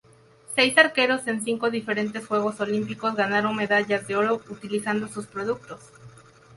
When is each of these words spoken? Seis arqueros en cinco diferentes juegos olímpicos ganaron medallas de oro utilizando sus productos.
Seis 0.55 0.75
arqueros 0.79 1.27
en 1.27 1.43
cinco 1.43 1.69
diferentes 1.69 2.25
juegos 2.25 2.59
olímpicos 2.59 3.13
ganaron 3.13 3.55
medallas 3.55 4.07
de 4.07 4.15
oro 4.15 4.41
utilizando 4.49 5.07
sus 5.07 5.27
productos. 5.27 5.79